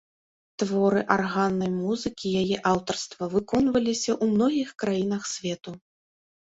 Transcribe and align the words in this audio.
Творы 0.61 1.03
арганнай 1.15 1.69
музыкі 1.83 2.25
яе 2.41 2.57
аўтарства 2.71 3.23
выконваліся 3.35 4.11
ў 4.21 4.35
многіх 4.35 4.69
краінах 4.85 5.23
свету. 5.37 5.71